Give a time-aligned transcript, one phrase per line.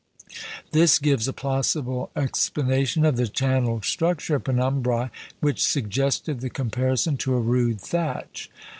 [0.71, 7.17] This gives a plausible explanation of the channelled structure of penumbræ which suggested the comparison
[7.17, 8.49] to a rude thatch.